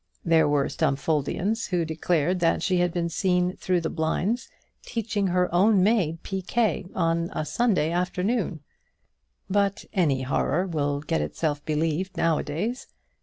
There 0.25 0.49
were 0.49 0.67
Stumfoldians 0.67 1.67
who 1.67 1.85
declared 1.85 2.39
that 2.39 2.63
she 2.63 2.77
had 2.77 2.91
been 2.91 3.07
seen 3.07 3.55
through 3.57 3.81
the 3.81 3.89
blinds 3.91 4.49
teaching 4.81 5.27
her 5.27 5.47
own 5.53 5.83
maid 5.83 6.23
piquet 6.23 6.87
on 6.95 7.29
a 7.33 7.45
Sunday 7.45 7.91
afternoon; 7.91 8.61
but 9.47 9.85
any 9.93 10.23
horror 10.23 10.65
will 10.65 11.01
get 11.01 11.21
itself 11.21 11.63
believed 11.65 12.17
nowadays. 12.17 12.87